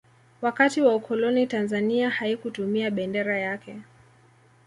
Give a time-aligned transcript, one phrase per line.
[0.41, 3.77] wakati wa ukoloni tanzania haikutumia bendera yake